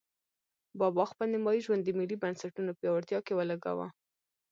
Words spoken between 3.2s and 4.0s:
کې ولګاوه.